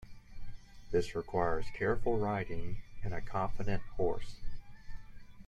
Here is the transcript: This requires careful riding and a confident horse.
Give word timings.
This 0.89 1.13
requires 1.13 1.67
careful 1.77 2.17
riding 2.17 2.77
and 3.03 3.13
a 3.13 3.21
confident 3.21 3.83
horse. 3.97 4.37